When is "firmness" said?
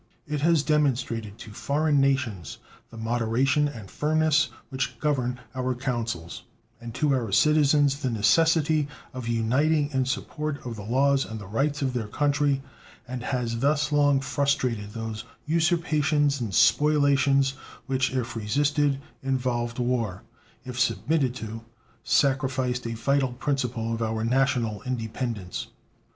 3.87-4.49